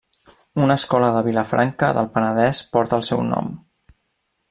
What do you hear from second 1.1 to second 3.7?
de Vilafranca del Penedès porta el seu nom.